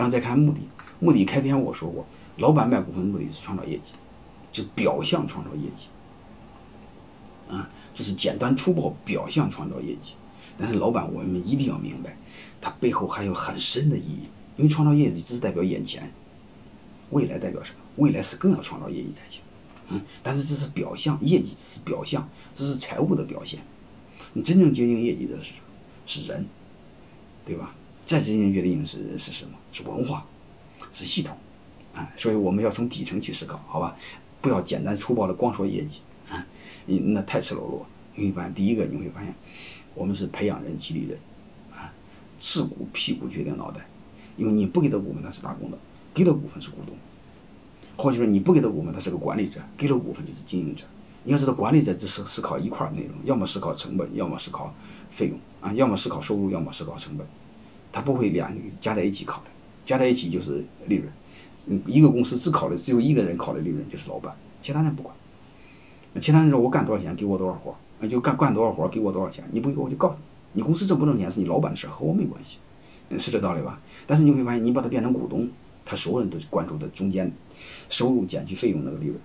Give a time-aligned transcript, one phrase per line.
[0.00, 0.60] 然后再看目的，
[0.98, 2.06] 目的开篇我说过，
[2.38, 3.92] 老板卖股份目的是创造业绩，
[4.50, 5.88] 就表象创造业绩，
[7.50, 10.14] 啊，就是简单粗暴表象创造业绩。
[10.56, 12.16] 但是老板我们一定要明白，
[12.62, 14.22] 它背后还有很深的意义，
[14.56, 16.10] 因为创造业绩只是代表眼前，
[17.10, 17.76] 未来代表什么？
[17.96, 19.42] 未来是更要创造业绩才行。
[19.90, 23.60] 嗯，但是这是表象，业绩只是表象，这是财务的表现。
[24.32, 25.52] 你真正决定业绩的是
[26.06, 26.46] 是人，
[27.44, 27.74] 对吧？
[28.06, 29.52] 再真正决定是是什么？
[29.72, 30.26] 是文化，
[30.92, 31.36] 是系统，
[31.94, 33.96] 啊，所以我们要从底层去思考，好吧？
[34.40, 36.46] 不要简单粗暴的光说业绩，啊，
[36.86, 37.86] 你那太赤裸裸。
[38.16, 39.34] 你会发现，第一个你会发现，
[39.94, 41.18] 我们是培养人、激励人，
[41.72, 41.92] 啊，
[42.38, 43.86] 自股屁股决定脑袋，
[44.36, 45.76] 因为你不给他股份，他是打工的；
[46.12, 46.94] 给了股份是股东。
[47.96, 50.84] 或者说你不给他股份，他是个管理者；给了股份就是经营者。
[51.22, 54.74] 你要知道，管理者只是思考一块内容，要么思考成本，要么思考
[55.10, 57.26] 费用啊，要么思考收入，要么思考成本。
[57.92, 59.48] 他不会两加在一起考虑，
[59.84, 61.12] 加在一起就是利润。
[61.86, 65.14] 一个公司只考虑只有一个人考虑利润，就是老板，其他人不管。
[66.20, 69.44] 其他人说我干多少钱，给我多少活，那就干干多少活，给我多少钱。
[69.52, 70.16] 你不给我就告
[70.52, 72.58] 你，你公司挣不挣钱是你老板的事，和我没关系，
[73.18, 73.80] 是这道理吧？
[74.06, 75.48] 但是你会发现，你把它变成股东。
[75.82, 77.32] 他所有人都关注的中间
[77.88, 79.18] 收入减去费用那个利润，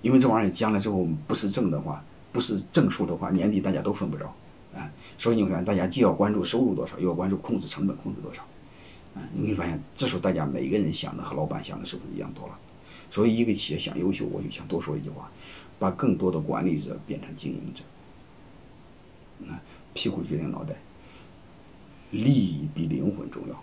[0.00, 4.32] 因为这玩意儿将来之后不是正的话，不是正数的话，年底大家都分不着
[4.74, 4.90] 啊。
[5.18, 8.42] 所以你看，大家既要关注收入多少，又要关注控制成本控制多少
[9.14, 9.22] 啊。
[9.34, 12.58] 你会发现，这时候大家每个人想的和老板想的是不是一样多了？
[13.10, 15.30] 所以一个企业想优秀，我就想多说一句话：
[15.78, 17.82] 把更多的管理者变成经营者。
[19.48, 19.60] 啊，
[19.92, 20.74] 屁股决定脑袋，
[22.10, 23.54] 利益比灵魂重要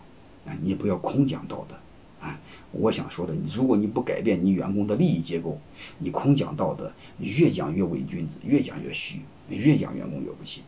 [0.52, 0.58] 啊！
[0.62, 1.76] 你不要空讲道德。
[2.20, 2.38] 啊，
[2.74, 5.58] 我想说的，如果你不改变你员工的利益结构，
[6.00, 10.62] 你空讲道德，你越讲越伪君子，越讲越虚，越讲员工越不信。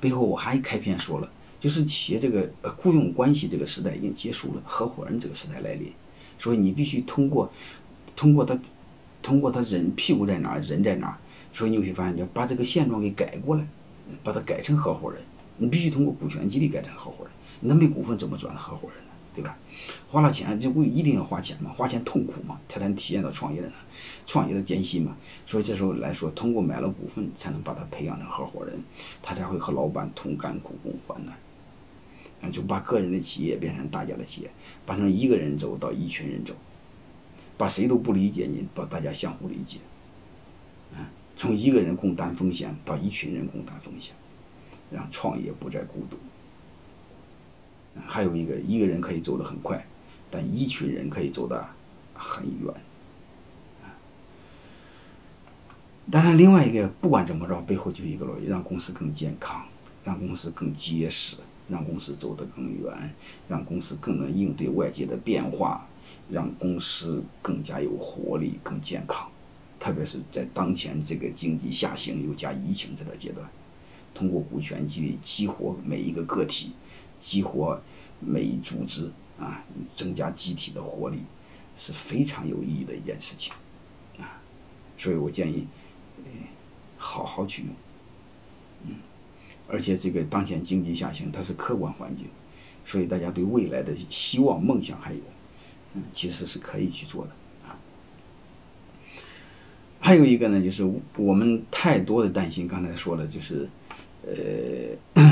[0.00, 1.30] 背后我还开篇说了，
[1.60, 5.92] 就是企业这个呃雇佣关系这个时代已经结束了，合伙人这个时代来临，
[6.38, 7.50] 所以你必须通过
[8.14, 8.58] 通过他
[9.22, 11.16] 通过他人屁股在哪儿，人在哪儿，
[11.52, 13.66] 所以你会发现，你要把这个现状给改过来，
[14.22, 15.20] 把它改成合伙人，
[15.56, 17.30] 你必须通过股权激励改成合伙人，
[17.60, 19.13] 你那没股份怎么转合伙人呢？
[19.34, 19.58] 对吧？
[20.08, 23.70] 花了钱就不一定要花钱嘛，花钱痛苦嘛，才能体验到创业的
[24.24, 25.16] 创业的艰辛嘛。
[25.46, 28.78] 所以这时候来说，通过买了股份，才能把他培养成合伙人，
[29.20, 31.34] 他才会和老板同甘苦共患难。
[32.42, 34.50] 啊，就把个人的企业变成大家的企业，
[34.86, 36.54] 把从一个人走到一群人走，
[37.56, 39.78] 把谁都不理解你，把大家相互理解。
[40.94, 44.14] 啊，从一个人共担风险到一群人共担风险，
[44.92, 46.16] 让创业不再孤独。
[48.06, 49.86] 还有一个，一个人可以走得很快，
[50.30, 51.66] 但一群人可以走得
[52.14, 52.74] 很远。
[56.10, 59.64] 当然，另外一个不管怎么着，背后就一个逻辑：让公司更健康，
[60.04, 61.36] 让公司更结实，
[61.68, 63.14] 让公司走得更远，
[63.48, 65.86] 让公司更能应对外界的变化，
[66.28, 69.26] 让公司更加有活力、更健康。
[69.80, 73.48] 特别是在当前这个经济下行又加疫情这个阶段，
[74.12, 76.72] 通过股权激励激活每一个个体。
[77.24, 77.80] 激活
[78.20, 79.64] 每组织啊，
[79.94, 81.20] 增加集体的活力，
[81.78, 83.54] 是非常有意义的一件事情
[84.18, 84.42] 啊。
[84.98, 85.66] 所以我建议，
[86.98, 87.70] 好好去用。
[88.86, 88.96] 嗯，
[89.66, 92.26] 而且这个当前经济下行，它是客观环境，
[92.84, 95.20] 所以大家对未来的希望、梦想还有，
[95.94, 97.30] 嗯，其实是可以去做的
[97.66, 97.74] 啊。
[99.98, 100.84] 还有一个呢，就是
[101.16, 103.66] 我们太多的担心，刚才说的就是，
[104.26, 105.24] 呃。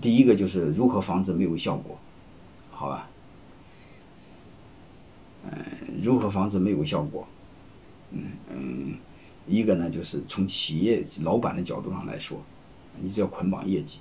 [0.00, 1.98] 第一个就是如何防止没有效果，
[2.70, 3.08] 好吧？
[5.44, 5.52] 嗯，
[6.02, 7.26] 如何防止没有效果？
[8.10, 8.94] 嗯嗯，
[9.46, 12.42] 一个呢，就是从企业老板的角度上来说，
[13.00, 13.98] 你只要捆绑业绩，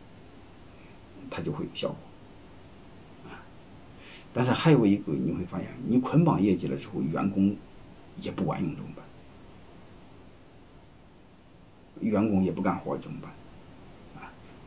[1.29, 1.97] 它就会有效果。
[3.31, 3.41] 啊，
[4.33, 7.55] 但是还有一个你会发现，你捆绑业绩了之后，员工
[8.21, 9.05] 也不管用怎么办？
[12.01, 13.31] 员工也不干活怎么办？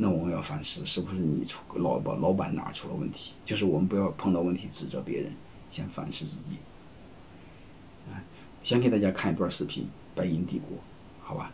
[0.01, 3.35] 那我们要反思，是不是你出老板老板哪出了问题？
[3.45, 5.33] 就是我们不要碰到问题指责别人，
[5.73, 6.59] 先反思自己。
[8.09, 8.23] 啊，
[8.63, 9.83] 先给大家看一段视频，
[10.15, 10.79] 《白银帝国》，
[11.21, 11.53] 好吧？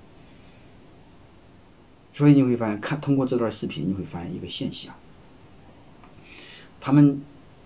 [2.12, 4.94] 所以你会发现，看通过这段视频，你会发现一个现象：
[6.78, 7.22] 他们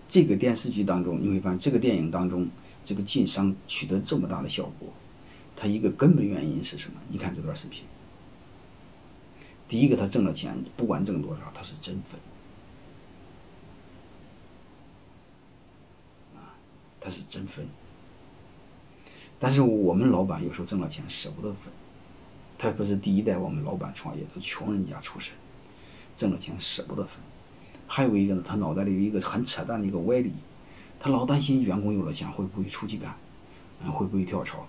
[0.08, 2.48] 这个电视剧当中，你会发现这个电影当中，
[2.84, 4.88] 这个晋商取得这么大的效果，
[5.56, 7.00] 它一个根本原因是什么？
[7.08, 7.82] 你看这段视频。
[9.68, 12.18] 第一个，他挣了钱，不管挣多少，他是真分，
[16.34, 16.56] 啊，
[16.98, 17.66] 他是真分。
[19.38, 21.70] 但是我们老板有时候挣了钱舍不得分，
[22.56, 25.34] 特别是第一代我们老板创业他穷人家出身，
[26.16, 27.20] 挣了钱舍不得分，
[27.86, 30.32] 还有一个呢，他脑袋里有一个很扯淡的一个歪理，
[30.98, 33.14] 他老担心员工有了钱会不会出去干，
[33.92, 34.66] 会不会跳槽？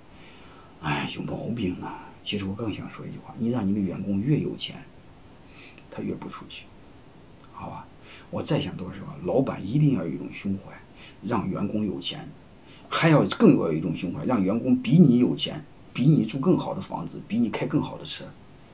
[0.81, 1.88] 哎，有毛病呢。
[2.21, 4.75] 其实我更想说一句话：你让你的员工越有钱，
[5.89, 6.66] 他越不出去，
[7.51, 7.88] 好吧？
[8.30, 10.74] 我再想多说，老板一定要有一种胸怀，
[11.24, 12.27] 让员工有钱，
[12.88, 15.63] 还要更要有一种胸怀，让员工比你有钱，
[15.94, 18.25] 比你住更好的房子，比你开更好的车。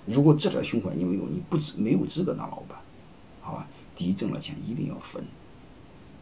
[0.05, 2.77] 如果这点胸怀你没有，你不资没有资格当老板，
[3.41, 3.67] 好吧？
[3.95, 5.23] 第一，挣了钱一定要分。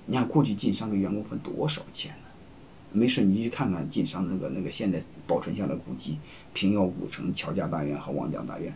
[0.06, 2.16] 你看过去晋商给员工分多少钱？
[2.94, 6.20] 没事，你去看看晋商那个那个现在保存下来古迹，
[6.54, 8.74] 平遥古城、乔家大院和王家大院。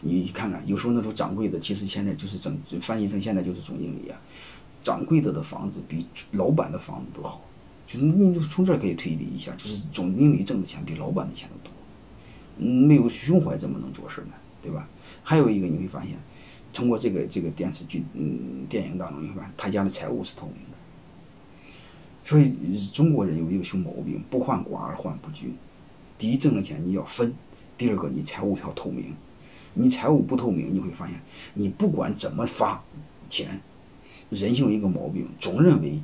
[0.00, 4.20] 你看看，有时候那种掌柜的，其实现在就是整翻译成现在就是总经理啊。
[4.82, 7.40] 掌柜的的房子比老板的房子都好，
[7.86, 11.72] 就是你从这儿可以推理一下，就是总经理挣的钱比老板的钱都多。
[12.58, 14.32] 嗯，没有胸怀怎么能做事呢？
[14.60, 14.88] 对吧？
[15.22, 16.10] 还有一个你会发现，
[16.72, 20.76] 通过这个这个电视剧嗯电影当中，你会发现他家的财务是透明的。
[22.24, 22.56] 所以
[22.92, 25.54] 中国人有一个熊毛病，不患寡而患不均。
[26.18, 27.30] 第一，挣了钱你要分；
[27.76, 29.14] 第二个，你财务要透明。
[29.74, 31.20] 你财务不透明，你会发现，
[31.54, 32.82] 你不管怎么发
[33.28, 33.60] 钱，
[34.30, 36.00] 人性一个毛病，总认为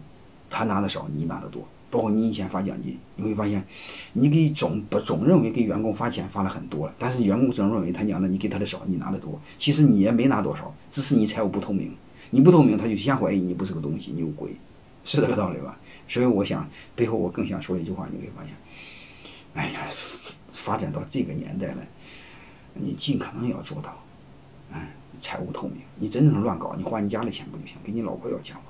[0.48, 1.62] 他拿的少，你拿的多。
[1.90, 3.64] 包括你以前发奖金，你会发现，
[4.12, 9.40] 你给总不总认为给员工发钱发了很多了，但是员工总认为他娘的你给他的少，你拿的多。
[9.56, 11.92] 其实你也没拿多少，只是你财务不透明。
[12.30, 14.50] 你不透明，他就先怀疑你不是个东西，你有鬼，
[15.08, 15.78] 是这个道理吧？
[16.06, 18.54] 所以我想背后我更想说一句话，你会发现，
[19.54, 19.88] 哎呀，
[20.52, 21.76] 发展到这个年代了，
[22.74, 23.96] 你尽可能要做到，
[24.70, 24.78] 嗯，
[25.18, 25.78] 财务透明。
[25.96, 27.76] 你真正乱搞，你花你家的钱不就行？
[27.82, 28.62] 给你老婆要钱花，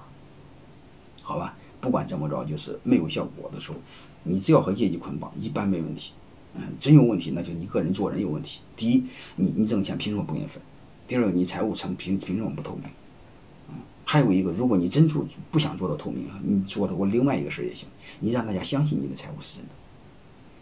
[1.22, 1.56] 好吧？
[1.80, 3.78] 不管怎么着，就是没有效果的时候，
[4.22, 6.12] 你只要和业绩捆绑，一般没问题。
[6.54, 8.60] 嗯，真有问题，那就你个人做人有问题。
[8.76, 9.04] 第一，
[9.34, 10.62] 你你挣钱凭什么不给你分？
[11.08, 12.84] 第二，你财务成凭凭什么不透明？
[14.10, 17.86] 还有一个，如果你真做不想做到透明，你做的我另外一个事儿也行，
[18.20, 19.70] 你让大家相信你的财务是真的，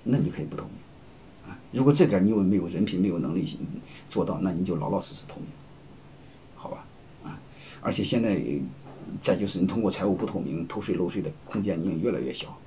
[0.03, 0.73] 那你可以不透明。
[1.49, 3.57] 啊，如果这点你又没有人品、没有能力
[4.09, 5.47] 做到，那你就老老实实透明，
[6.57, 6.85] 好吧？
[7.23, 7.39] 啊，
[7.81, 8.43] 而且现在。
[9.21, 12.59] 再就是你通过财务不透明偷税漏税的空间已经越来越小。